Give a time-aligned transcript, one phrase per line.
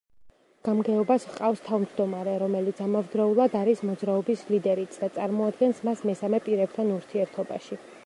[0.67, 7.85] გამგეობას ჰყავს თავმჯდომარე, რომელიც ამავდროულად არის მოძრაობის ლიდერიც და წარმოადგენს მას მესამე პირებთან ურთიერთობაში.